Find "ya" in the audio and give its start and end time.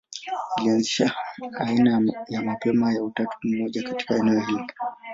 2.29-2.41, 2.93-3.03